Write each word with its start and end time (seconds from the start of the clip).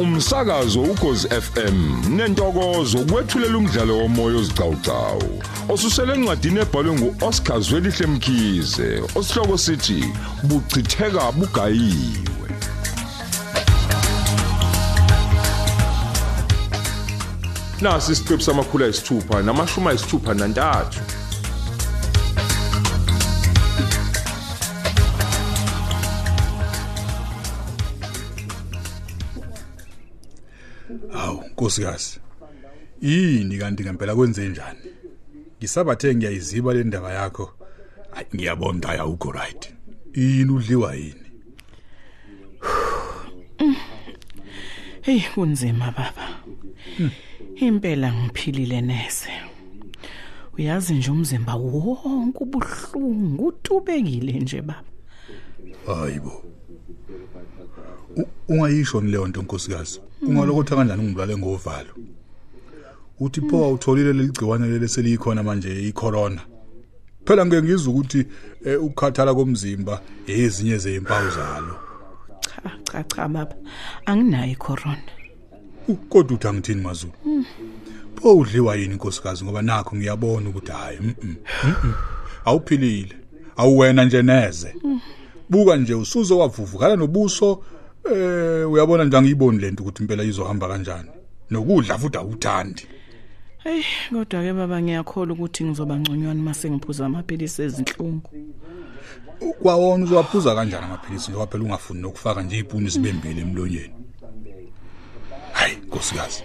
umsakazo 0.00 0.80
ukhozi 0.82 1.28
FM 1.28 1.78
nentokozo 2.16 2.98
kwethulela 2.98 3.58
umdlalo 3.58 3.98
womoya 3.98 4.36
ozicawucawu 4.36 5.42
osusele 5.68 6.12
encwadini 6.14 6.60
ebhalwe 6.60 6.92
nguOscar 6.92 7.60
Zwelihle 7.60 8.06
Mkhize 8.06 9.02
osihloko 9.14 9.58
sithi 9.58 10.04
buchitheka 10.42 11.32
bugayiwe. 11.32 12.48
Nasi 17.80 18.12
isiqebu 18.12 18.42
samakhulu 18.42 18.84
ayisithupha 18.84 19.42
namashumi 19.42 19.88
ayisithupha 19.88 20.34
nantathu. 20.34 21.00
Nkosikazi. 31.60 32.20
Yini 33.02 33.58
kanti 33.58 33.82
ngempela 33.84 34.14
kwenze 34.14 34.48
njani? 34.48 34.78
Ngisabathe 35.58 36.14
ngiyayiziba 36.14 36.74
le 36.74 36.84
ndaba 36.84 37.12
yakho. 37.12 37.52
Hayi 38.10 38.26
ngiyabona 38.34 38.88
ayawukho 38.88 39.32
right. 39.32 39.74
Yini 40.14 40.50
udliwa 40.52 40.94
yini? 40.94 41.14
Hey 45.02 45.20
kunzima 45.34 45.90
baba. 45.96 46.28
Impela 47.56 48.12
ngiphilile 48.14 48.80
nese. 48.80 49.30
Uyazi 50.58 50.94
nje 50.94 51.10
umzimba 51.10 51.54
wonke 51.54 52.38
ubuhlungu 52.44 53.46
utubekile 53.46 54.32
nje 54.32 54.62
baba. 54.62 54.84
Hayibo. 55.86 56.44
U- 58.16 58.28
Ungayisho 58.48 59.00
leyo 59.00 59.26
nto 59.26 59.42
nkosikazi. 59.42 60.00
Ungalokho 60.22 60.64
kanjani 60.64 61.02
ngibulale 61.02 61.36
ngovalo? 61.36 61.94
Uthi 63.20 63.40
pho 63.40 63.64
awutholile 63.64 64.12
leligciwane 64.12 64.66
leli 64.66 64.88
selikhona 64.88 65.42
manje 65.42 65.88
icorona. 65.88 66.40
Phela 67.24 67.46
ngeke 67.46 67.62
ngizwe 67.62 67.92
ukuthi 67.92 68.26
eh, 68.64 68.82
ukukhathala 68.82 69.34
komzimba 69.34 70.00
ezinye 70.26 70.78
zezimpawu 70.78 71.30
zalo. 71.30 71.74
Cha 72.40 72.70
cha 72.84 73.04
cha 73.04 73.28
baba. 73.28 73.54
Anginayo 74.06 74.52
icorona. 74.52 75.10
Kodwa 76.08 76.36
uthi 76.36 76.48
angithini 76.48 76.80
mazulu? 76.80 77.12
Pho 78.14 78.36
udliwa 78.36 78.76
yini 78.76 78.94
nkosikazi 78.94 79.44
ngoba 79.44 79.62
nakho 79.62 79.96
ngiyabona 79.96 80.48
ukuthi 80.48 80.72
hayi 80.72 80.98
mhm. 81.00 81.34
mhm. 81.64 81.92
Awuphilile. 82.44 83.16
Awuwena 83.56 84.04
nje 84.04 84.22
neze. 84.22 84.74
Buka 85.50 85.76
nje 85.76 85.94
usuzo 85.94 86.38
wavuvukala 86.38 86.96
nobuso 86.96 87.62
eh 88.14 88.70
uyabona 88.72 89.04
nje 89.04 89.16
angiyiboni 89.16 89.58
lento 89.58 89.82
ukuthi 89.82 90.02
impela 90.02 90.22
izohamba 90.24 90.68
kanjani. 90.68 91.08
Nokudla 91.50 91.98
futhi 91.98 92.18
awuthandi. 92.18 92.86
Hey 93.64 93.82
kodwa 94.10 94.42
ke 94.42 94.52
baba 94.52 94.82
ngiyakholwa 94.82 95.34
ukuthi 95.36 95.64
ngizoba 95.64 95.96
ngconywana 95.98 96.42
mase 96.42 96.70
ngiphuza 96.70 97.06
amaphilisi 97.06 97.62
ezinhlungu. 97.62 98.30
Kwawona 99.62 100.04
uzowaphuza 100.04 100.54
kanjani 100.54 100.84
amaphilisi 100.84 101.30
ngoba 101.30 101.46
phela 101.46 101.64
ungafuni 101.64 102.00
nokufaka 102.00 102.42
nje 102.42 102.58
ipuni 102.58 102.90
sibembile 102.90 103.40
emlonyeni. 103.40 103.94
Hayi 105.52 105.76
nkosikazi. 105.76 106.42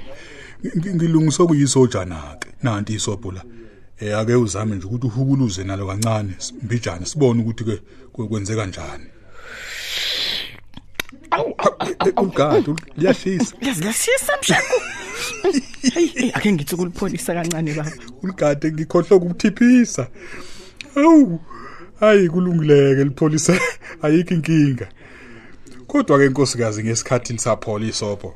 Ngi- 0.77 0.95
Ngilungisa 0.95 1.45
kuyisoja 1.45 2.05
nake. 2.05 2.47
Nanti 2.63 2.93
isobho 2.93 3.31
la. 3.31 3.43
Eh 3.99 4.17
ake 4.19 4.35
uzame 4.35 4.75
nje 4.75 4.85
ukuthi 4.87 5.07
uhukuluze 5.07 5.63
nalo 5.63 5.87
kancane 5.87 6.33
mbijana 6.63 7.05
sibone 7.05 7.41
ukuthi 7.41 7.63
ke 7.63 7.81
kwe- 8.13 8.27
kwenzeka 8.27 8.61
kanjani. 8.61 9.03
Ugadi 12.17 12.75
liyahlisa. 12.97 13.55
Yazi 13.61 13.83
lasisa 13.83 14.37
mshangu. 14.41 14.81
Hey 15.93 16.05
hey, 16.05 16.31
ake 16.33 16.53
ngithi 16.53 16.75
kulipholisa 16.75 17.33
kancane 17.33 17.73
baba. 17.73 17.91
Uligade 18.23 18.71
ngikhohlwa 18.71 19.17
ukuthiphisa. 19.17 20.07
Awu. 20.95 21.39
Hayi 21.99 22.29
kulungileke 22.29 23.03
lipholisa 23.03 23.59
ayikho 24.01 24.33
inkinga. 24.33 24.87
Kodwa 25.87 26.19
ke 26.19 26.29
nkosikazi 26.29 26.83
ngesikhathi 26.83 27.33
lisaphola 27.33 27.85
isobho. 27.85 28.35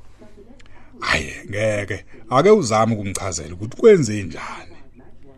Hayi 1.00 1.34
ngeke. 1.50 2.06
Ake 2.30 2.50
uzame 2.50 2.94
ukungichazela 2.94 3.54
ukuthi 3.54 3.78
kwenze 3.78 4.24
njani. 4.24 4.76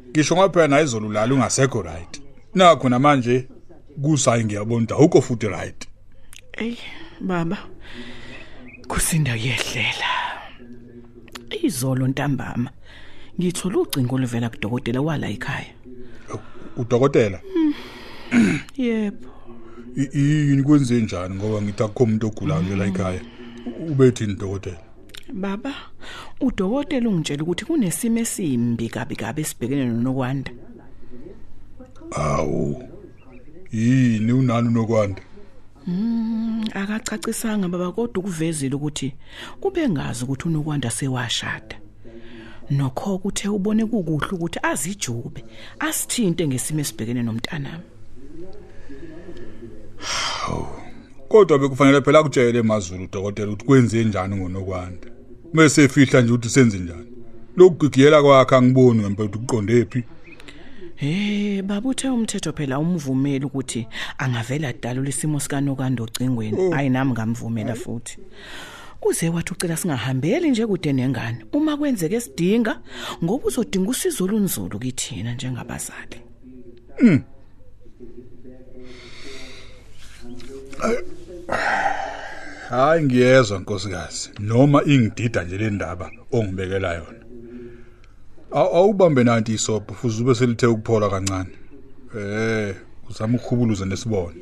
Ngisho 0.10 0.36
ngaphela 0.36 0.68
na 0.68 0.82
izolulala 0.82 1.34
ungasekho 1.34 1.82
right. 1.82 2.22
Nakho 2.54 2.90
namanje 2.90 3.48
kusayi 4.02 4.46
ngiyabona 4.46 4.84
ukuthi 4.84 4.94
awukho 4.94 5.22
futhi 5.22 5.48
right. 5.48 5.88
Ey 6.54 6.78
baba. 7.22 7.58
Kusinda 8.88 9.32
kuyehlela. 9.32 10.12
Izolo 11.64 12.08
ntambama. 12.08 12.72
Ngithola 13.40 13.78
ucingo 13.80 14.16
oluvela 14.16 14.50
kudokotela 14.50 15.02
wala 15.02 15.30
ekhaya. 15.30 15.74
Udokotela 16.78 17.40
Yebo. 18.78 19.28
yini 19.96 20.64
kwenze 20.64 21.02
njani 21.02 21.36
ngoba 21.36 21.62
ngithi 21.62 21.84
akukho 21.84 22.04
umuntu 22.04 22.28
ogulayo 22.28 22.76
la 22.76 22.86
ekhaya. 22.86 23.22
Ubethini 23.90 24.36
dokotela? 24.36 24.80
Baba, 25.34 25.74
udokotela 26.42 27.10
ungitshela 27.10 27.44
ukuthi 27.44 27.66
kunesimo 27.66 28.20
esimbi 28.20 28.90
kabi 28.90 29.16
kabi 29.16 29.42
esibhekene 29.42 29.86
nonokwanda. 29.86 30.52
Awu. 32.12 32.84
Yini 33.72 34.32
unani 34.32 34.68
unokwanda? 34.68 35.22
Akacacisanga 36.74 37.68
baba 37.68 37.92
kodwa 37.92 38.24
ukuvezile 38.24 38.76
ukuthi 38.76 39.14
kube 39.60 39.90
ngazi 39.90 40.24
ukuthi 40.24 40.48
unokwanda 40.48 40.90
sewashada. 40.90 41.80
Nokho 42.70 43.18
kuthe 43.18 43.48
ubone 43.48 43.86
kukuhle 43.86 44.28
ukuthi 44.32 44.60
azijube, 44.64 45.44
asithinte 45.80 46.48
ngesimo 46.48 46.80
esibhekene 46.80 47.24
nomntanami. 47.24 47.84
Kodwa 51.30 51.60
bekufanele 51.60 52.02
phela 52.02 52.20
akutshele 52.20 52.60
emazulu 52.60 53.04
udokotela 53.04 53.52
ukuthi 53.52 53.66
kwenze 53.66 54.04
njani 54.04 54.36
ngonokwanda. 54.36 55.08
Mase 55.54 55.84
efihla 55.84 56.22
nje 56.22 56.34
ukuthi 56.34 56.50
senze 56.50 56.80
njani. 56.80 57.12
Lokugigiyela 57.58 58.22
kwakhe 58.22 58.56
angiboni 58.56 59.00
ngempela 59.00 59.30
ukuthi 59.30 59.44
uqonde 59.44 59.86
phi. 59.86 60.04
Eh 61.04 61.64
baba 61.64 61.90
uthe 61.90 62.10
umthetho 62.10 62.54
phela 62.54 62.80
umvumeli 62.80 63.46
ukuthi 63.46 63.88
angavela 64.20 64.68
adalula 64.70 65.10
isimo 65.10 65.40
sika 65.40 65.62
Nokando 65.62 66.04
ocingweni. 66.04 66.72
Hayi 66.72 66.90
nami 66.90 67.12
ngamvumela 67.12 67.76
futhi. 67.76 68.18
Uze 69.02 69.30
wathi 69.30 69.54
ucela 69.54 69.78
singahambeli 69.78 70.52
nje 70.52 70.66
kude 70.68 70.94
nengane 70.94 71.46
uma 71.54 71.78
kwenzeke 71.78 72.22
sidinga 72.22 72.80
ngoba 73.24 73.46
uzodinga 73.48 73.90
usizo 73.90 74.24
olunzulu 74.24 74.80
kithina 74.80 75.34
njengabazali. 75.34 76.18
Hayi 82.70 83.04
ngiyezwa 83.04 83.60
nkosikazi 83.60 84.30
noma 84.40 84.84
ingidida 84.86 85.44
nje 85.44 85.58
le 85.58 85.70
ndaba 85.70 86.12
ongibekela 86.32 86.94
yona. 86.94 87.21
Aw- 88.52 88.74
Awubambe 88.76 89.24
nanti 89.24 89.54
isobho 89.54 89.94
futhi 89.94 90.22
ube 90.22 90.36
selithe 90.36 90.68
ukuphola 90.68 91.10
kancane. 91.10 91.50
Eh 92.18 92.76
uzama 93.10 93.36
ukukhubuluza 93.38 93.86
nesibone. 93.86 94.36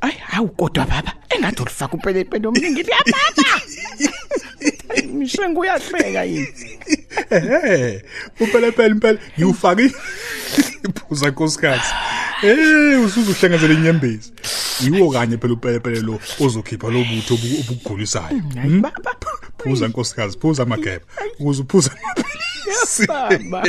Ay 0.00 0.12
hawu 0.12 0.48
kodwa 0.48 0.86
baba 0.86 1.12
engathi 1.28 1.62
ulifaka 1.62 1.94
upelepele 1.96 2.46
omningi 2.48 2.82
liyababa. 2.82 3.60
Mishengu 5.14 5.60
uyahleka 5.60 6.24
yini? 6.24 6.48
Eh 7.30 8.02
upelepele 8.40 8.90
impela 8.90 9.18
ngiwufaki 9.38 9.92
iphuza 10.84 11.28
nkosikazi. 11.30 11.92
Eh 12.42 13.04
usuzuhlengezela 13.04 13.74
inyembezi. 13.74 14.32
Yiwo 14.80 15.10
kanye 15.10 15.36
phela 15.38 15.52
upelepele 15.54 16.00
lo 16.00 16.20
ozokhipha 16.40 16.88
lo 16.88 17.04
butho 17.04 17.34
obu- 17.34 17.60
obukugulisayo. 17.60 18.40
Hayi 18.56 18.80
baba. 18.80 19.12
Phuza 19.62 19.88
nkosikazi, 19.88 20.38
phuza 20.40 20.62
amageba. 20.62 21.04
Ukuze 21.40 21.62
uphuza 21.62 21.90
amaphilisi. 21.92 23.06
Baba. 23.06 23.62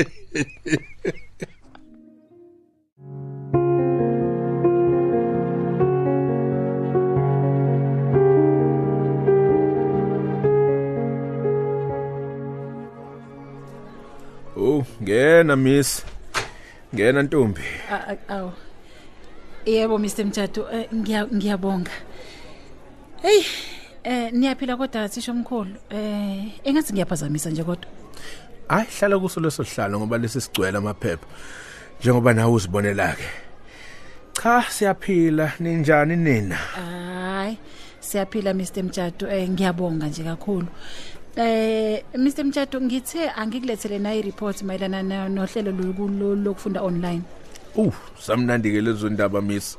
Oh, 14.57 14.83
ngena 15.01 15.55
miss. 15.55 16.03
Ngena 16.93 17.23
Ntombi. 17.23 17.61
A- 17.89 18.05
a- 18.13 18.27
Awu. 18.35 18.51
Yebo 19.65 19.97
Mr 19.97 20.25
Mthatho 20.25 20.67
eh, 20.71 20.87
ngiya 20.93 21.27
ngiyabonga. 21.27 21.91
Hey, 23.21 23.43
eh 24.03 24.33
niyaphila 24.33 24.77
kodwa 24.77 25.09
thisha 25.09 25.31
omkhulu. 25.31 25.75
Eh 25.89 26.45
engathi 26.63 26.93
ngiyaphazamisa 26.93 27.49
nje 27.49 27.63
kodwa. 27.63 27.85
Hayi 28.67 28.87
hlala 28.99 29.19
kuso 29.19 29.39
leso 29.39 29.63
sihlalo 29.63 29.99
ngoba 29.99 30.17
lesi 30.17 30.41
sigcwele 30.41 30.77
amaphepha. 30.77 31.25
Njengoba 31.99 32.33
nawe 32.33 32.51
uzibonela 32.53 33.13
ke. 33.13 33.27
Cha 34.33 34.63
siyaphila 34.69 35.51
ninjani 35.59 36.15
nina? 36.15 36.55
Hayi. 36.55 37.57
siyaphila 37.99 38.53
Mr 38.53 38.83
Mtshado 38.83 39.27
eh 39.29 39.49
ngiyabonga 39.49 40.07
nje 40.07 40.23
kakhulu 40.23 40.67
eh 41.35 42.03
Mr 42.17 42.43
Mtshado 42.43 42.81
ngithe 42.81 43.29
angikulethele 43.29 43.99
na 43.99 44.15
i-report 44.15 44.61
mayelana 44.63 45.03
na- 45.03 45.29
nohlelo 45.29 45.71
lokulo- 45.71 46.35
lokufunda 46.43 46.81
online 46.81 47.21
Uh, 47.75 47.93
samnandi 48.19 48.71
ke 48.71 48.81
lezo 48.81 49.09
ndaba 49.09 49.41
miss. 49.41 49.77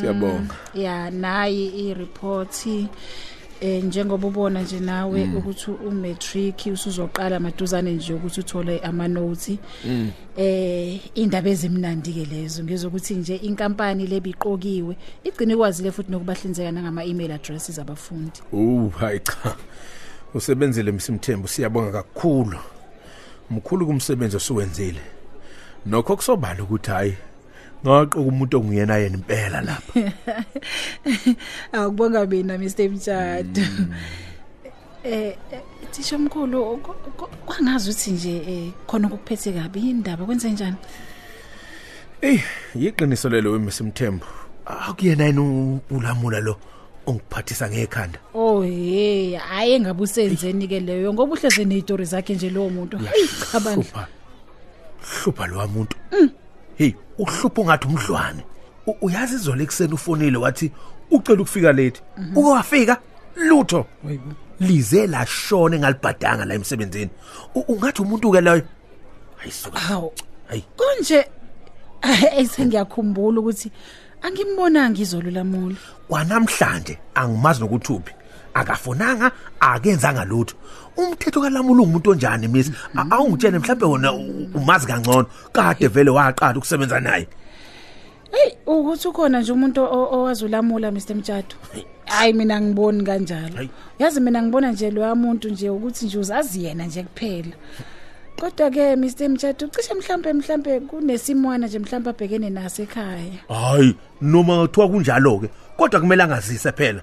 Siyabonga. 0.00 0.54
ya 0.74 1.10
nayi 1.10 1.66
i-report 1.88 2.66
eh 3.60 3.84
njengoba 3.84 4.28
ubona 4.28 4.62
nje 4.62 4.80
nawe 4.80 5.28
ukuthi 5.38 5.70
umatric 5.70 6.66
usuzoqala 6.72 7.40
maduzane 7.40 7.92
nje 7.92 8.14
ukuthi 8.14 8.40
uthole 8.40 8.78
ama 8.78 9.08
notes 9.08 9.58
eh 10.36 11.00
indaba 11.14 11.50
ezimnandi 11.50 12.12
ke 12.12 12.24
lezo 12.24 12.64
ngezokuthi 12.64 13.14
nje 13.14 13.36
inkampani 13.36 14.06
lebiqokiwe 14.06 14.96
igcine 15.24 15.56
kwazile 15.56 15.90
futhi 15.92 16.10
nokubahlinzeka 16.10 16.72
nangama 16.72 17.04
email 17.04 17.32
addresses 17.32 17.78
abafundi 17.78 18.40
Uh, 18.52 18.92
hayi 18.94 19.20
cha. 19.20 19.56
Usebenzile 20.34 20.92
msimthembu 20.92 21.48
siyabonga 21.48 21.92
kakhulu. 21.92 22.58
Mkhulu 23.50 23.86
kumsebenzi 23.86 24.36
osuwenzile. 24.36 25.00
Nokho 25.86 26.16
kusobala 26.16 26.62
ukuthi 26.62 26.90
hayi 26.90 27.14
ngaqoka 27.86 28.20
umuntu 28.20 28.56
onguyena 28.58 28.96
yena 28.96 29.16
impela 29.16 29.60
lapha. 29.60 30.00
awukubonga 31.72 32.26
mina 32.26 32.58
Mr 32.58 32.88
Mtshado 32.90 33.62
eh 35.04 35.34
eh, 35.52 35.60
thisha 35.90 36.16
omkhulu 36.16 36.76
ko- 36.78 36.94
ko- 37.16 37.30
kwangazi 37.46 37.90
ukuthi 37.90 38.10
nje 38.10 38.36
eh, 38.36 38.70
khona 38.86 39.08
ukuphethe 39.08 39.52
kabi 39.52 39.80
indaba 39.90 40.24
kwenze 40.24 40.50
njani 40.50 40.76
Ey, 42.22 42.38
yiqiniso 42.76 43.28
lelo 43.28 43.52
wemsimthembu. 43.52 44.26
Akuyena 44.66 45.24
yena 45.24 45.42
u- 45.42 45.80
ulamula 45.90 46.40
lo 46.40 46.56
ongiphathisa 47.06 47.66
ngekhanda. 47.70 48.18
Oh 48.34 48.62
hey 48.62 49.34
hayi 49.34 49.72
engabe 49.74 50.02
usenzeni 50.02 50.68
ke 50.68 50.80
leyo 50.80 51.12
ngoba 51.12 51.32
uhleze 51.34 51.64
nezitori 51.64 52.04
zakhe 52.04 52.34
nje 52.34 52.50
lowo 52.50 52.70
muntu 52.70 52.96
hey 52.98 53.26
cha 53.52 53.60
bandla 53.60 53.74
Hlupha. 53.74 54.06
Hlupha 55.22 55.46
lo 55.46 55.66
muntu. 55.68 55.96
Hey, 56.76 56.94
uhlupha 57.18 57.62
ungathi 57.62 57.86
umhlwane. 57.86 58.44
Uyazi 59.00 59.34
izolo 59.34 59.62
ekseni 59.62 59.94
ufonile 59.94 60.38
wathi 60.38 60.72
ucela 61.10 61.40
ukufika 61.42 61.72
late. 61.72 62.02
Uke 62.36 62.48
wafika 62.48 63.00
lutho. 63.36 63.86
Lize 64.60 65.06
la 65.06 65.26
shone 65.26 65.78
ngalibhadanga 65.78 66.44
la 66.44 66.54
emsebenzini. 66.54 67.10
Ungathi 67.54 68.02
umuntu 68.02 68.32
ke 68.32 68.40
loyo. 68.40 68.62
Hayisuka. 69.36 69.78
hawu 69.78 70.12
Hayi. 70.48 70.64
konje 70.76 71.26
esengiyakhumbula 72.38 73.40
ukuthi 73.40 73.70
angimbonanga 74.22 75.00
izolo 75.00 75.30
lamula 75.30 75.76
Kwanamhlanje 76.08 76.98
angimazi 77.14 77.60
nokuthi 77.60 77.92
uphi. 77.92 78.12
Akafonanga 78.54 79.30
akenzanga 79.60 80.24
lutho. 80.24 80.54
Umthetho 80.96 81.40
kalamula 81.40 81.82
umuntu 81.82 82.10
onjani 82.10 82.48
miss? 82.48 82.70
A- 82.96 83.10
Awungitshene 83.10 83.58
mhlawumbe 83.58 83.86
wona 83.86 84.12
umazi 84.54 84.86
kangcono. 84.86 85.26
Kade 85.52 85.88
vele 85.88 86.10
waqala 86.10 86.58
ukusebenza 86.58 87.00
naye. 87.00 87.26
hey 88.32 88.52
ukuthi 88.66 89.08
ukhona 89.08 89.40
nje 89.40 89.52
umuntu 89.52 89.82
o- 89.84 90.08
owazi 90.18 90.44
ulamula 90.44 90.90
Mr 90.90 91.14
Mtshado 91.14 91.54
hayi 92.06 92.32
mina 92.32 92.60
ngiboni 92.60 93.04
kanjalo 93.04 93.68
yazi 93.98 94.20
mina 94.20 94.42
ngibona 94.42 94.72
nje 94.72 94.90
lo 94.90 95.14
muntu 95.16 95.48
nje 95.50 95.70
ukuthi 95.70 96.06
nje 96.06 96.18
uzazi 96.18 96.64
yena 96.64 96.84
nje 96.86 97.02
kuphela 97.02 97.52
kodwa 98.40 98.70
ke 98.70 98.96
Mr 98.96 99.28
Mtshado 99.28 99.66
cishe 99.68 99.94
mhlambe 99.94 100.32
mhlambe 100.32 100.80
kunesimwana 100.80 101.66
nje 101.66 101.78
mhlambe 101.78 102.10
abhekene 102.10 102.50
naso 102.50 102.82
ekhaya 102.82 103.32
hayi 103.48 103.96
noma 104.20 104.60
kuthiwa 104.68 104.88
kunjalo 104.88 105.38
ke 105.38 105.48
kodwa 105.76 106.00
kumele 106.00 106.22
angazise 106.22 106.72
phela 106.72 107.02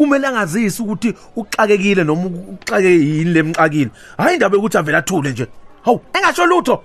kumele 0.00 0.26
angazise 0.26 0.82
ukuthi 0.82 1.14
uxakekile 1.36 2.04
noma 2.04 2.26
uxake 2.26 2.88
yini 2.88 3.30
lemxakile 3.34 3.90
hayi 4.18 4.34
indaba 4.34 4.56
yokuthi 4.56 4.78
avela 4.78 4.98
athule 4.98 5.30
nje. 5.30 5.46
Hawu 5.84 6.00
engasho 6.14 6.46
lutho. 6.46 6.82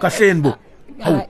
Kahleni 0.00 0.40
bo. 0.40 0.54
Hawu. 0.98 1.22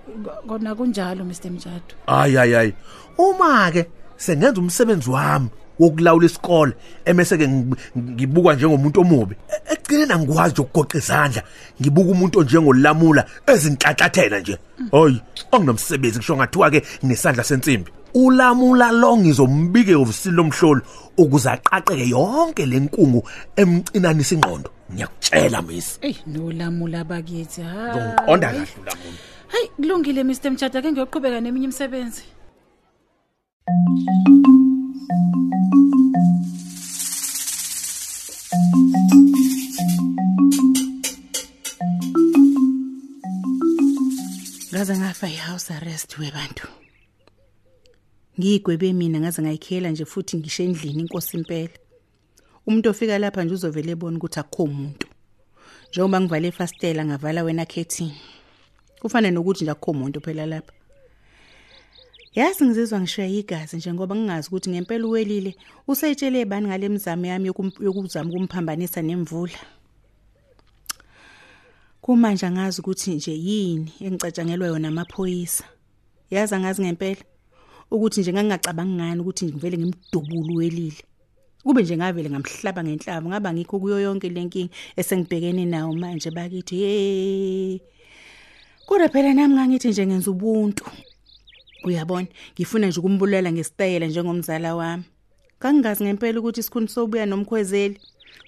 Kona 0.48 0.74
kunjalo 0.74 1.24
Mr 1.24 1.50
Mtshado. 1.50 1.94
Hayi 2.06 2.34
hayi 2.34 2.52
hayi. 2.52 2.72
Uma 3.18 3.70
ke 3.70 3.86
sengenza 4.16 4.60
umsebenzi 4.60 5.10
wami 5.10 5.48
wokulawula 5.78 6.26
isikole 6.26 6.72
emese 7.04 7.36
ke 7.38 7.46
ngib- 7.46 7.76
ngibukwa 7.98 8.54
njengomuntu 8.54 9.00
omubi. 9.00 9.36
Ekugcineni 9.72 10.12
angikwazi 10.12 10.60
ukugoqa 10.60 10.98
izandla 10.98 11.42
ngibuka 11.80 12.10
umuntu 12.10 12.38
onjengolamula 12.40 13.24
ezinhlanhlathela 13.46 14.40
nje. 14.40 14.58
Hayi 14.92 15.20
anginomsebenzi 15.52 16.18
kusho 16.18 16.36
ngathiwa 16.36 16.70
ke 16.70 16.82
nesandla 17.02 17.44
sensimbi. 17.44 17.90
Ulamula 18.14 18.92
lo 18.92 19.16
ngizombike 19.16 19.94
ofisini 19.94 20.34
lomhlolo 20.36 20.82
ukuze 21.18 21.50
aqaqeke 21.50 22.08
yonke 22.08 22.66
lenkungu 22.66 23.20
emcinanisa 23.56 24.34
ingqondo 24.34 24.70
ngiyakutshela 24.92 25.62
miss 25.62 25.98
Ey 26.02 26.14
nolamula 26.26 27.04
bakithi 27.04 27.62
ha. 27.62 27.94
ngiqonda 27.96 28.48
kahle 28.48 28.66
ulamula 28.82 29.18
Hayi 29.52 29.68
kulungile 29.76 30.22
Mr 30.24 30.50
Mtshata 30.50 30.78
ake 30.78 30.92
ngiyoqhubeka 30.92 31.40
neminye 31.40 31.64
imisebenzi. 31.64 32.22
ngaze 44.72 44.94
ngafa 44.98 45.26
i-house 45.36 45.68
arrest 45.76 46.10
webantu 46.20 46.66
ngiyigwebe 48.38 48.92
mina 48.92 49.20
ngaze 49.20 49.42
ngayikhela 49.42 49.90
nje 49.90 50.04
futhi 50.04 50.36
ngisho 50.36 50.62
endlini 50.62 51.00
inkosi 51.02 51.36
impela 51.36 51.76
umuntu 52.66 52.90
ofika 52.90 53.18
lapha 53.18 53.44
nje 53.44 53.54
uzovele 53.54 53.92
ebona 53.92 54.16
ukuthi 54.16 54.40
akukho 54.40 54.62
umuntu 54.62 55.06
njengoba 55.90 56.20
ngivale 56.20 56.48
ifastela 56.48 57.04
ngavala 57.04 57.42
wena 57.42 57.64
khethini? 57.66 58.14
Kufana 59.00 59.30
nokuthi 59.30 59.64
nje 59.64 59.70
akukho 59.70 59.90
umuntu 59.90 60.20
phela 60.20 60.46
lapha. 60.46 60.72
Yazi 62.34 62.64
ngizizwa 62.64 63.00
ngishaya 63.00 63.28
igazi 63.28 63.76
nje 63.76 63.92
ngoba 63.92 64.16
ngingazi 64.16 64.48
ukuthi 64.48 64.70
ngempela 64.70 65.06
uwelile. 65.06 65.56
Useyitshele 65.88 66.44
bani 66.44 66.66
ngale 66.66 66.88
mizamo 66.88 67.26
yami 67.26 67.48
yokum- 67.48 67.84
yokuzama 67.84 68.30
ukumphambanisa 68.30 69.02
nemvula? 69.02 69.58
Kumanje 72.00 72.46
angazi 72.46 72.80
ukuthi 72.80 73.10
nje 73.14 73.32
yini 73.32 73.92
engicatshangelwa 74.00 74.68
yona 74.68 74.88
amaphoyisa. 74.88 75.64
Yazi 76.30 76.54
angazi 76.54 76.82
ngempela. 76.82 77.22
Ukuthi 77.90 78.20
nje 78.20 78.32
ngangingacabangi 78.32 78.94
ngani 78.94 79.20
ukuthi 79.20 79.44
ngivele 79.46 79.76
ngimdubule 79.78 80.54
welile. 80.56 81.02
Kube 81.64 81.82
nje 81.82 81.96
ngavele 81.96 82.30
ngamhlaba 82.30 82.84
ngenhlamba 82.84 83.30
ngaba 83.30 83.52
ngikho 83.52 83.80
kuyo 83.80 84.00
yonke 84.00 84.28
lenkingi 84.28 84.70
esengibhekene 84.96 85.64
nawo 85.64 85.92
manje 85.92 86.30
bakithi 86.30 86.76
hey 86.76 87.78
kodwa 88.86 89.08
phela 89.08 89.34
nami 89.34 89.54
ngangithi 89.54 89.88
nje 89.88 90.06
ngenza 90.06 90.30
ubuntu. 90.30 90.84
Uyabona? 91.84 92.26
Ngifuna 92.54 92.86
nje 92.86 93.00
ukumbulala 93.00 93.52
ngesitayela 93.52 94.06
njengomzala 94.06 94.74
wami. 94.74 95.04
Kangingazi 95.58 96.04
ngempela 96.04 96.40
ukuthi 96.40 96.60
isikhuni 96.60 96.88
sobuya 96.88 97.26
nomkhwezeli. 97.26 98.00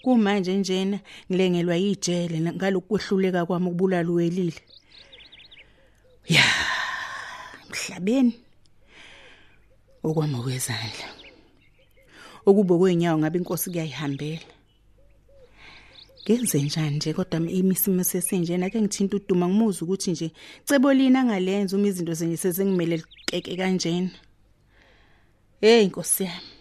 Kumanje 0.03 0.57
njena 0.57 0.99
ngilengelwa 1.31 1.77
yijele 1.77 2.41
na- 2.41 2.53
ngalokhu 2.53 2.89
kwehluleka 2.89 3.47
kwami 3.47 3.67
ukubulala 3.67 4.11
uwelile 4.11 4.61
ya 6.29 6.45
mhlabeni. 7.71 8.35
Okwami 10.03 10.35
okwezandla 10.41 11.09
ukube 12.47 12.75
kwenyawo 12.79 13.19
ngabe 13.19 13.39
inkosi 13.39 13.71
kuyayihambela. 13.71 14.49
Ngenze 16.23 16.63
njani 16.63 16.97
nje 16.97 17.13
kodwa 17.13 17.41
imisimo 17.51 18.05
sesinjena 18.05 18.71
ke 18.71 18.81
ngithinta 18.81 19.17
uduma 19.17 19.47
ngimuza 19.49 19.83
ukuthi 19.83 20.11
nje 20.11 20.29
cebo 20.67 20.93
lina 20.93 21.21
angalenza 21.21 21.77
uma 21.77 21.89
izinto 21.89 22.15
zenye 22.15 22.37
sezingimele 22.37 23.03
keke 23.27 23.57
kanjena. 23.57 24.11
Hey 25.61 25.83
inkosi 25.85 26.25
yami. 26.25 26.53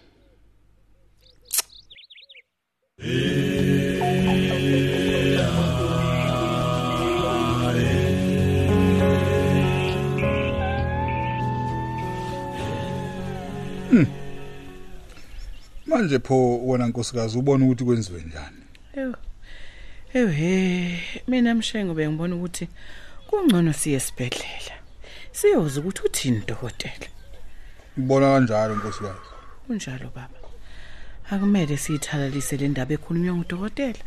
Manje 15.91 16.19
pho 16.19 16.67
wena 16.67 16.87
nkosikazi 16.87 17.37
ubona 17.37 17.65
ukuthi 17.65 17.83
kwenziwe 17.83 18.21
njani 18.21 18.61
Ewu. 18.93 19.15
Ewe, 20.13 20.99
mina 21.27 21.55
mshengo 21.55 21.93
bengibona 21.93 22.35
ukuthi 22.35 22.67
kungcono 23.27 23.73
siye 23.73 23.95
esibhedlela. 23.95 24.75
Siyoza 25.31 25.79
ukuthi 25.79 26.01
uthini 26.05 26.41
dokotela. 26.47 27.07
ubona 27.97 28.25
kanjalo 28.33 28.75
nkosikazi 28.75 29.29
Kunjalo 29.67 30.11
baba. 30.15 30.39
Akumele 31.31 31.77
siyithalalise 31.77 32.57
le 32.57 32.67
ndaba 32.67 32.93
ekhulunywa 32.93 33.35
ngudokotela. 33.35 34.03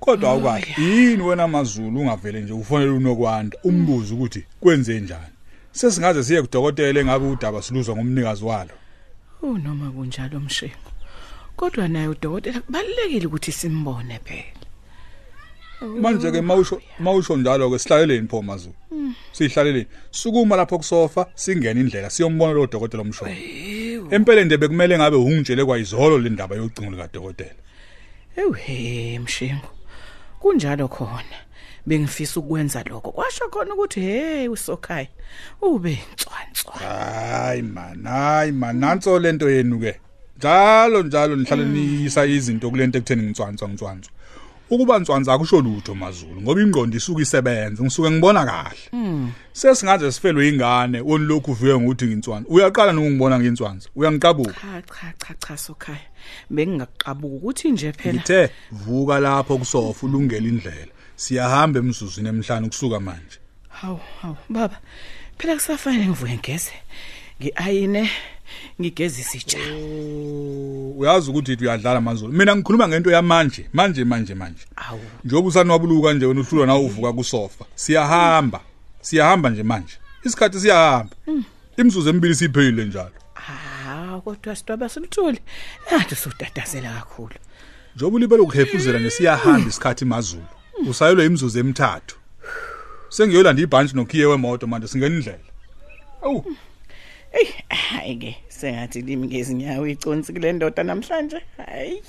kodwa 0.00 0.30
awukahle 0.30 0.74
yini 0.78 1.22
wena 1.22 1.48
mazulu 1.48 2.00
ungavele 2.00 2.40
nje 2.40 2.52
ufonele 2.52 2.90
unokwanda 2.90 3.58
umbuze 3.64 4.14
ukuthi 4.14 4.44
kwenze 4.60 5.00
njani 5.00 5.34
sesingaze 5.72 6.24
siye 6.24 6.42
kudokotela 6.42 7.00
engabe 7.00 7.26
udaba 7.26 7.62
siluzwa 7.62 7.96
ngomnikazi 7.96 8.44
walo. 8.44 8.74
Unoma 9.42 9.90
kunjalo 9.90 10.40
mshengo 10.40 10.90
kodwa 11.56 11.88
naye 11.88 12.08
udokotela 12.08 12.60
kubalekile 12.60 13.26
ukuthi 13.26 13.52
simbone 13.52 14.20
phela. 14.24 14.60
Manje 16.00 16.30
ke 16.30 16.40
mawusho 16.40 16.80
mawusho 16.98 17.36
njalo 17.36 17.70
ke 17.70 17.78
sihlaleleni 17.78 18.28
pho 18.28 18.42
mazulu 18.42 18.74
sihlaleleni 19.32 19.86
sukuma 20.10 20.56
lapho 20.56 20.78
kusofa 20.78 21.26
singena 21.34 21.80
indlela 21.80 22.10
siyombona 22.10 22.52
lo 22.52 22.66
dokotela 22.66 23.02
omshoko. 23.02 23.30
Empeleni 24.10 24.46
nje 24.46 24.56
bekumele 24.56 24.98
ngabe 24.98 25.16
ungitshele 25.16 25.64
kwayizolo 25.64 26.18
le 26.18 26.30
ndaba 26.30 26.56
yocingo 26.56 26.90
lika 26.90 27.08
dokotela 27.12 27.60
ewhe 28.36 29.18
mshengo 29.18 29.70
kunjalo 30.40 30.88
khona. 30.88 31.49
Bengifisa 31.86 32.40
ukwenza 32.40 32.82
lokho. 32.82 33.12
Kwasho 33.12 33.48
khona 33.48 33.74
ukuthi 33.74 34.00
hey 34.00 34.48
usokhaya 34.48 35.08
ube 35.62 35.98
ncwanswa 36.12 36.74
hayi 36.74 37.62
man 37.62 38.04
hayi 38.04 38.52
man 38.52 38.76
nanso 38.76 39.18
lento 39.18 39.50
yenu 39.50 39.80
ke. 39.80 40.00
Njalo 40.38 41.02
njalo 41.02 41.36
nihlale 41.36 41.64
niyisa 41.64 42.26
izinto 42.26 42.70
kulento 42.70 42.98
ekutheni 42.98 43.22
ngicwanswa 43.22 43.68
ngicwanswa 43.68 44.12
ukuba 44.70 44.98
nswanza 44.98 45.32
akusho 45.32 45.60
lutho 45.60 45.94
mazulu 45.94 46.40
ngoba 46.42 46.60
ingqondo 46.60 46.96
isuka 46.96 47.22
isebenza 47.22 47.82
ngisuke 47.82 48.10
ngibona 48.10 48.44
kahle. 48.44 48.78
Sesingaze 49.52 50.12
sifelwe 50.12 50.48
ingane 50.48 51.00
woni 51.00 51.24
lokhu 51.24 51.50
uvuke 51.50 51.74
ngokuthi 51.78 52.06
nginswanza 52.06 52.48
uyaqala 52.48 52.92
nokungibona 52.92 53.40
nginswanza 53.40 53.88
uyangiqabuka 53.96 54.52
cha 54.52 54.82
cha 54.82 55.12
cha 55.18 55.34
cha 55.46 55.56
sokhaya 55.56 56.06
bengingakuqabuka 56.50 57.34
ukuthi 57.34 57.70
nje 57.70 57.92
phela. 57.92 58.14
Ngithe 58.14 58.50
vuka 58.70 59.20
lapho 59.20 59.58
kusofa 59.58 60.06
ulungele 60.06 60.48
indlela. 60.48 60.92
Siyahamba 61.20 61.78
emzuzwini 61.78 62.28
emhlanje 62.28 62.68
kusuka 62.68 63.00
manje. 63.00 63.38
Hawu 63.68 64.00
hawu 64.22 64.36
baba. 64.48 64.78
Phela 65.38 65.54
kusafanele 65.54 66.06
ngivuke 66.06 66.36
ngeze 66.36 66.72
ngiayine 67.40 68.10
ngigezisa 68.80 69.38
itsha 69.38 69.58
uyazi 70.98 71.30
ukuthi 71.30 71.56
uyadlala 71.60 72.00
mazulu 72.00 72.32
mina 72.32 72.56
ngikhuluma 72.56 72.88
ngento 72.88 73.10
yamanje 73.10 73.68
manje 73.72 74.04
manje 74.04 74.34
manje. 74.34 74.64
Awu 74.76 75.00
njengoba 75.24 75.48
usanwabuluka 75.48 76.12
nje 76.12 76.26
wena 76.26 76.40
uhlulwa 76.40 76.66
na 76.66 76.76
uvuka 76.76 77.12
kusofa. 77.12 77.64
Siyahamba 77.74 78.60
siyahamba 79.00 79.50
nje 79.50 79.62
manje. 79.62 79.94
Isikhathi 80.24 80.60
siyahamba. 80.60 81.16
Imzuzu 81.76 82.08
emibili 82.08 82.34
siphelile 82.34 82.84
njalo. 82.84 83.12
Ah 83.36 84.20
kodwa 84.24 84.56
sidwaba 84.56 84.88
simthuli 84.88 85.40
yathi 85.92 86.14
sutatazela 86.14 86.92
kakhulu. 86.92 87.34
Njengoba 87.96 88.16
ulibele 88.16 88.42
ukuhefuzela 88.42 88.98
nje 88.98 89.10
siyahamba 89.10 89.68
isikhathi 89.68 90.04
mazulu. 90.04 90.59
Usayelwe 90.88 91.26
imzuzu 91.26 91.58
emithathu 91.58 92.16
sengiyolanda 93.08 93.62
ibhantshi 93.62 93.96
nokhiye 93.96 94.26
wemoto 94.26 94.66
manje 94.66 94.88
singena 94.88 95.14
indlela 95.16 95.48
awu 96.22 96.56
Ey, 97.32 97.46
hayi 97.68 98.16
ke 98.16 98.32
sengathi 98.48 99.02
limi 99.06 99.26
ngezinyawo 99.26 99.86
iconsi 99.86 100.32
kule 100.32 100.52
ndoda 100.52 100.82
namhlanje. 100.82 101.38
Hayi. 101.56 102.02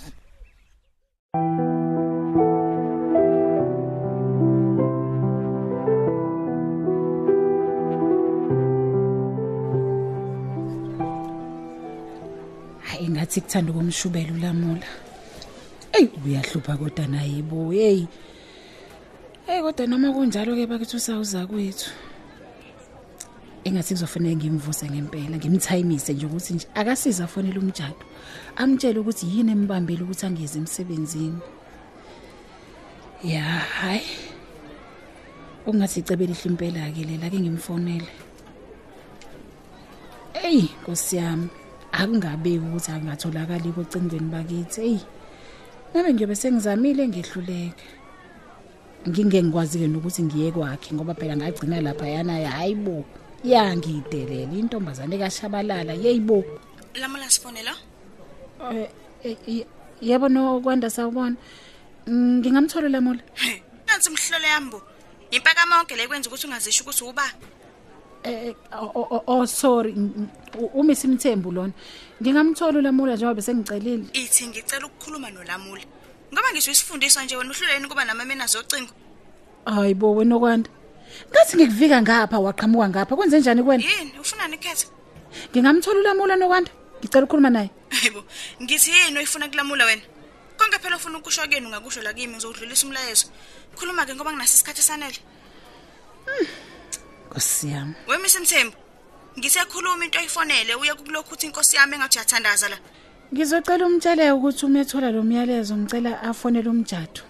hayi 12.87 13.09
ngathi 13.09 13.41
kuthanda 13.41 13.71
ukumshubela 13.71 14.33
ulamula 14.33 14.89
eyi 15.93 16.09
uyahlupha 16.25 16.77
kodwa 16.77 17.07
naye 17.07 17.41
bo 17.41 17.71
hey 17.71 18.05
hey 19.51 19.59
kodwa 19.59 19.87
noma 19.87 20.13
kunjalo 20.15 20.55
ke 20.55 20.63
bakithi 20.63 20.95
usawuza 20.95 21.43
kwethu 21.43 21.91
engathi 23.67 23.93
kuzofanele 23.93 24.35
ngimvuse 24.35 24.87
ngempela 24.87 25.35
ngimthayimise 25.37 26.13
nje 26.13 26.25
ukuthi 26.25 26.53
nje 26.53 26.67
akasiza 26.75 27.23
afonele 27.27 27.59
umjado 27.59 28.05
amtshele 28.55 28.99
ukuthi 28.99 29.27
yini 29.27 29.51
embambile 29.51 30.03
ukuthi 30.03 30.25
angeze 30.25 30.59
emsebenzini. 30.59 31.39
Ya 33.23 33.43
hayi. 33.43 34.07
Ungathi 35.67 35.99
icebe 35.99 36.25
lihle 36.25 36.47
impela 36.47 36.91
ke 36.95 37.03
lela 37.03 37.29
ke 37.29 37.39
ngimfonele. 37.39 38.11
Ey 40.33 40.63
Nkosi 40.81 41.15
yami 41.17 41.49
akungabe 41.91 42.59
ukuthi 42.59 42.91
angatholakali 42.91 43.71
kocingweni 43.75 44.31
bakithi. 44.31 44.81
Hey 44.81 44.99
Ngabe 45.91 46.13
ngiyobe 46.13 46.35
sengizamile 46.35 47.07
ngehluleke. 47.07 48.00
Ngingengikwazi 49.07 49.79
ke 49.79 49.87
nokuthi 49.87 50.23
ngiye 50.23 50.51
kwakhe 50.51 50.93
ngoba 50.93 51.13
phela 51.15 51.35
ngagcina 51.37 51.81
lapha 51.81 52.05
yana 52.07 52.33
hayibo 52.49 53.03
yangidelela 53.43 54.53
intombazane 54.53 55.17
kaShabalala 55.17 55.93
yeyibo 55.93 56.43
lamula 56.93 57.25
sifonela? 57.29 57.73
Eh, 58.71 58.89
eh, 59.23 59.37
ye- 59.47 59.67
yebo 60.01 60.29
no 60.29 60.61
kwanda 60.61 60.89
sawubona. 60.89 61.35
Mm, 62.07 62.39
ngingamthola 62.45 62.89
lamula 62.89 63.21
nansi 63.87 64.09
mhlolo 64.09 64.47
yambo 64.47 64.81
impaka 65.31 65.65
monke 65.65 65.95
lekwenza 65.95 66.29
ukuthi 66.29 66.45
ungazisho 66.47 66.83
ukuthi 66.83 67.03
uba 67.03 67.25
eh 68.23 68.53
oh, 68.77 68.91
oh, 69.09 69.23
oh 69.27 69.45
sorry 69.47 69.93
mm, 69.93 70.13
mm, 70.15 70.27
u- 70.61 70.71
umisi 70.79 71.07
imthembu 71.07 71.51
lona. 71.51 71.73
Ngingamthola 72.21 72.81
lamula 72.81 73.15
njengoba 73.15 73.33
bese 73.41 73.53
ngicelile 73.55 74.05
ithi 74.13 74.45
ngicela 74.47 74.85
ukukhuluma 74.85 75.29
nolamula 75.33 75.81
ngoba 76.33 76.51
ngisho 76.51 76.71
isifundiswa 76.71 77.23
nje 77.23 77.35
wena 77.35 77.51
uhluleni 77.51 77.87
kuba 77.87 78.05
namamena 78.05 78.45
zocingo 78.47 78.93
hayibo 79.65 80.15
wena 80.15 80.35
okwanda. 80.35 80.69
Ngathi 81.29 81.57
ngikuvika 81.57 82.01
ngapha 82.01 82.39
waqhamuka 82.39 82.89
ngapha. 82.89 83.15
Kwenze 83.15 83.39
njani 83.39 83.63
kwena 83.63 83.83
yini? 83.83 84.19
Ufuna 84.19 84.47
nikhethe 84.47 84.87
ngingamthola 85.51 85.99
ulamula 85.99 86.35
nokwanda 86.35 86.71
ngicela 86.99 87.23
ukukhuluma 87.23 87.49
naye. 87.49 87.69
Hayibo 87.89 88.23
ngithi 88.61 88.91
yini 88.91 89.17
oyifuna 89.17 89.49
kulamula 89.49 89.85
wena? 89.85 90.01
Konke 90.57 90.79
phela 90.79 90.95
ufuna 90.95 91.17
ukusho 91.17 91.41
kuyena 91.47 91.67
ungakusho 91.67 92.01
la 92.01 92.13
kimi 92.13 92.35
ngizodlulisa 92.35 92.87
umlayezo. 92.87 93.27
Khuluma 93.75 94.05
ke 94.05 94.15
ngoba 94.15 94.31
nginaso 94.31 94.53
isikhathi 94.55 94.81
esanele. 94.81 95.19
Nkosi 97.27 97.71
yami. 97.71 97.95
Wemisa 98.07 98.39
imthembu 98.39 98.77
ngisekhuluma 99.37 100.05
into 100.05 100.19
oyifonele 100.19 100.75
uye 100.75 100.93
kulokhu 100.93 101.33
uthi 101.33 101.45
inkosi 101.45 101.75
yami 101.75 101.95
engathi 101.95 102.17
uyathandaza 102.17 102.69
la. 102.69 102.77
Ngizocela 103.33 103.85
umtshele 103.87 104.31
ukuthi 104.31 104.65
uma 104.65 104.79
ethola 104.83 105.09
lo 105.11 105.23
myalezo 105.23 105.73
ngicela 105.77 106.11
afonele 106.29 106.69
umjado 106.69 107.21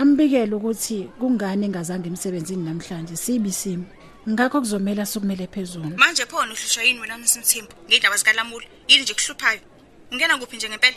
ambikele 0.00 0.54
ukuthi 0.56 0.98
kungani 1.20 1.66
engazange 1.66 2.08
emsebenzini 2.08 2.64
namhlanje 2.64 3.16
sibi 3.16 3.52
simo 3.52 3.84
ngakho 4.28 4.60
kuzomela 4.60 5.04
sukumele 5.06 5.46
phezulu. 5.46 5.96
Manje 5.96 6.24
phona 6.26 6.52
uhlushwa 6.52 6.82
yini 6.82 7.00
wena 7.00 7.18
msimthembu 7.18 7.72
ngeindaba 7.86 8.16
zikalamula 8.16 8.66
yini 8.88 9.02
nje 9.02 9.14
kuhluphayo? 9.14 9.60
Ungena 10.12 10.38
kuphi 10.38 10.56
nje 10.56 10.68
ngempela? 10.68 10.96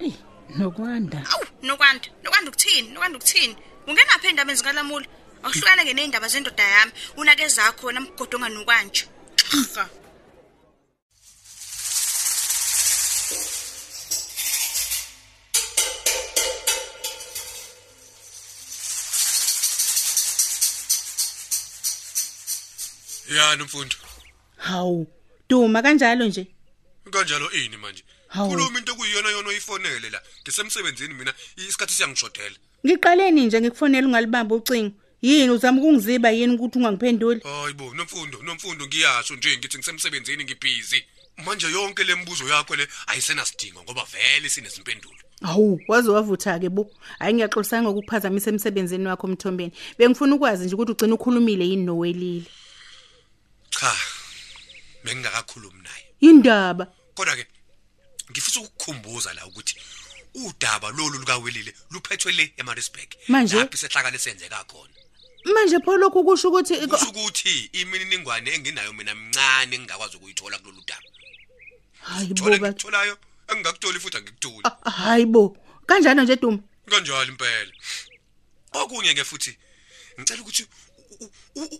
Eyi 0.00 0.16
nokwanda. 0.58 1.18
Awu 1.32 1.44
nokwanda. 1.62 2.08
Nokwanda 2.22 2.50
ukuthini? 2.50 2.88
Nokwanda 2.88 3.18
ukuthini? 3.18 3.56
Ungenaphi 3.86 4.26
endabeni 4.26 4.58
zikalamula? 4.58 5.06
Awuhlukane 5.42 5.84
ke 5.84 5.94
neindaba 5.94 6.28
zendoda 6.28 6.62
yami. 6.62 6.92
Unake 7.16 7.48
zakho 7.48 7.86
wena 7.86 8.00
mgodo 8.00 8.38
onganukwanje 8.38 9.04
xa 9.74 10.01
yani 23.36 23.62
mfundo 23.62 23.96
hawu 24.56 25.06
duma 25.48 25.82
kanjalo 25.82 26.26
nje. 26.26 26.46
Kanjalo 27.10 27.50
ini 27.50 27.76
manje. 27.76 28.04
Hawu. 28.28 28.50
khuluma 28.50 28.78
into 28.78 28.94
kuyiyona 28.94 29.30
yona 29.30 29.48
oyifonele 29.48 30.10
la. 30.10 30.22
Ngisemsebenzini 30.42 31.14
mina 31.14 31.34
isikhathi 31.56 31.94
siyangishodela 31.94 32.56
ngiqaleni 32.86 33.46
nje 33.46 33.60
ngikufonela 33.60 34.06
ungalibamba 34.06 34.54
ucingo. 34.54 34.92
Yini 35.22 35.50
uzama 35.50 35.80
ukungiziba 35.80 36.30
yini 36.30 36.54
ukuthi 36.54 36.78
ungangiphenduli? 36.78 37.40
Hayi 37.40 37.74
bo 37.74 37.94
nomfundo 37.94 38.42
nomfundo 38.42 38.86
ngiyasho 38.86 39.36
nje 39.36 39.56
ngithi 39.58 39.78
ngisemsebenzini 39.78 40.44
ngibhizi. 40.44 41.04
Manje 41.44 41.66
yonke 41.66 42.04
lembuzo 42.04 42.48
yakho 42.48 42.76
le 42.76 42.88
ayisenasidingo 43.06 43.82
ngoba 43.82 44.04
vele 44.12 44.48
sinesimpendulo. 44.48 45.14
Hawu 45.42 45.80
waze 45.88 46.10
wavutha 46.10 46.58
ke 46.58 46.68
bo. 46.68 46.90
Hayi 47.18 47.34
ngiyaxolisana 47.34 47.82
ngokuphazamisa 47.82 48.50
emsebenzini 48.50 49.06
wakho 49.06 49.26
mthombeni. 49.26 49.72
Bengifuna 49.98 50.34
ukwazi 50.34 50.64
nje 50.64 50.74
ukuthi 50.74 50.92
ugcina 50.92 51.14
ukhulumile 51.14 51.64
yini 51.64 51.84
nowelile. 51.84 52.46
Cha 53.72 53.92
bengingakakhulumi 55.04 55.82
naye. 55.82 56.04
Indaba. 56.20 56.84
Kodwa 57.14 57.36
ke 57.36 57.46
ngifisa 58.30 58.60
ukukukhumbuza 58.60 59.34
la 59.34 59.46
ukuthi 59.46 59.74
udaba 60.34 60.88
lolu 60.90 61.18
lukawelile 61.18 61.74
luphethwe 61.90 62.32
le 62.32 62.52
eMaritzburg. 62.56 63.10
Manje? 63.28 63.56
lapho 63.56 63.74
isehlakalo 63.74 64.18
senzeka 64.18 64.64
khona 64.64 64.94
manje 65.44 65.78
pho 65.84 65.96
lokhu 65.96 66.24
kusho 66.24 66.48
ukuthi 66.48 66.86
kusho 66.86 67.10
ukuthi 67.10 67.70
imininingwane 67.72 68.50
enginayo 68.54 68.92
mina 68.92 69.14
mncane 69.14 69.76
engingakwazi 69.76 70.16
ukuyithola 70.16 70.58
kulolu 70.58 70.82
daba. 70.86 71.08
Hayi 72.02 72.34
thola 72.34 72.58
bo 72.58 72.66
ngikutholayo 72.66 73.14
engingakutoli 73.48 74.00
futhi 74.00 74.16
angikutholi. 74.16 74.62
Ba- 74.62 74.90
hayi 74.90 75.26
bo. 75.26 75.56
Kanjalo 75.86 76.22
nje 76.22 76.36
duma 76.36 76.58
kanjalo 76.90 77.24
impela. 77.32 77.72
Okunye 78.72 79.14
ke 79.14 79.24
futhi 79.24 79.52
ngicela 80.18 80.42
ukuthi 80.42 80.66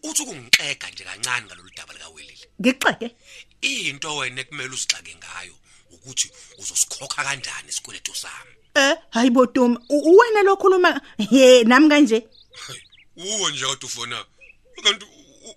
uthi 0.03 0.25
kungixega 0.25 0.91
nje 0.91 1.05
kancane 1.05 1.47
ngalolu 1.47 1.71
daba 1.77 1.93
likawelile 1.95 2.47
ngixeke 2.61 3.17
into 3.61 4.17
wena 4.17 4.45
kumele 4.45 4.75
usixake 4.75 5.15
ngayo 5.17 5.55
ukuthi 5.93 6.31
uzosikhokha 6.59 7.25
kanjani 7.25 7.69
isikweletu 7.69 8.15
sami? 8.15 8.53
Eh 8.75 8.97
hayibo 9.11 9.47
Duma 9.47 9.81
u- 9.89 10.17
wena 10.19 10.43
lokhuluma 10.43 11.01
he 11.31 11.65
nami 11.65 11.89
kanje. 11.89 12.27
Uwe 13.17 13.53
nje 13.53 13.67
kade 13.67 13.87
ufona. 13.87 14.25
Kanti 14.83 15.07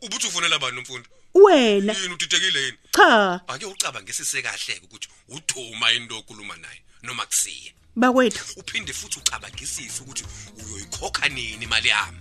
ubuthi 0.01 0.27
ufonela 0.27 0.59
bani 0.59 0.77
umfundi? 0.79 1.09
Wena 1.33 1.93
yini 1.93 2.13
udidekile 2.13 2.61
yini? 2.61 2.77
Cha. 2.91 3.41
Ake 3.47 3.65
ucabangisise 3.65 4.41
kahle 4.41 4.79
ukuthi 4.83 5.07
uduma 5.29 5.91
into 5.93 6.17
okhuluma 6.17 6.55
naye 6.57 6.81
noma 7.03 7.25
kusiye. 7.25 7.73
Bakwethu. 7.95 8.59
Uphinde 8.59 8.93
futhi 8.93 9.19
ucabangisise 9.19 10.01
ukuthi 10.03 10.23
uyoyikhokha 10.65 11.29
nini 11.29 11.63
imali 11.63 11.89
yami? 11.89 12.17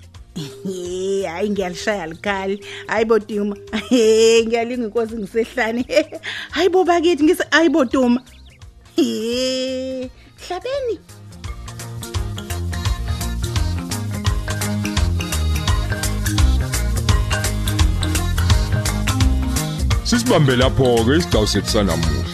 Hayi 1.27 1.51
ngiyalishaya 1.51 2.07
likhali. 2.07 2.65
Hayibo 2.87 3.19
Duma. 3.19 3.57
Hey, 3.89 4.47
ngiyalinga 4.47 4.85
inkosi 4.85 5.17
ngisehlane. 5.17 5.85
Hayibo 6.51 6.85
bakithi 6.85 7.25
ngise 7.25 7.45
hayibo 7.51 7.85
Duma. 7.85 8.21
Hey, 8.97 10.09
hlabeni. 10.49 10.99
Sisibambe 20.05 20.57
lapho 20.57 21.05
ke 21.05 21.17
isidawu 21.17 21.47
sethu 21.47 21.69
sanamuhla. 21.69 22.25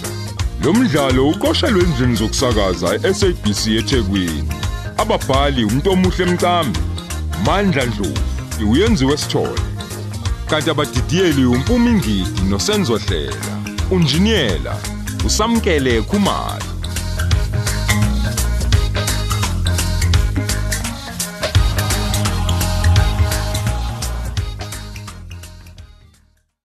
Lo 0.64 0.72
mdlalo 0.72 1.28
uqoshelwe 1.28 1.82
endlini 1.82 2.16
zokusakaza 2.16 2.94
eSABC 3.08 3.66
eThekwini. 3.66 4.48
Ababhali 4.98 5.64
umuntu 5.64 5.90
omuhle 5.90 6.24
emcambi, 6.24 6.78
Mandla 7.44 7.86
Dlovu, 7.86 8.18
uyenziwe 8.70 9.16
sithole. 9.16 9.60
Kanti 10.50 10.70
abadidiyeli 10.70 11.44
uMpumi 11.44 11.92
Ngidi 11.92 12.42
noSenzo 12.48 12.96
Hlela, 12.98 13.34
unjiniyela 13.90 14.76
usamkele 15.26 16.02
Khumalo. 16.02 16.69